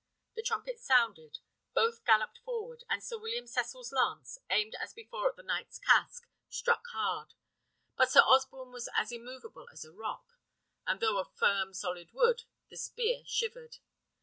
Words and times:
The 0.35 0.41
trumpet 0.41 0.79
sounded; 0.79 1.37
both 1.75 2.03
galloped 2.05 2.39
forward, 2.39 2.83
and 2.89 3.03
Sir 3.03 3.19
William 3.19 3.45
Cecil's 3.45 3.91
lance, 3.91 4.39
aimed 4.49 4.73
as 4.79 4.95
before 4.95 5.29
at 5.29 5.35
the 5.35 5.43
knight's 5.43 5.77
casque, 5.77 6.27
struck 6.49 6.87
hard: 6.91 7.35
but 7.95 8.09
Sir 8.09 8.21
Osborne 8.21 8.71
was 8.71 8.89
as 8.95 9.11
immoveable 9.11 9.69
as 9.71 9.85
a 9.85 9.93
rock; 9.93 10.39
and 10.87 11.01
though 11.01 11.19
of 11.19 11.35
firm, 11.35 11.75
solid 11.75 12.13
wood, 12.13 12.45
the 12.71 12.77
spear 12.77 13.21
shivered. 13.27 13.77